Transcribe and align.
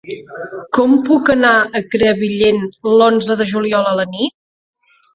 Com 0.77 0.95
puc 1.09 1.29
anar 1.33 1.51
a 1.81 1.83
Crevillent 1.97 2.59
l'onze 3.03 3.41
de 3.45 3.51
juliol 3.55 3.95
a 3.95 3.97
la 4.03 4.11
nit? 4.19 4.39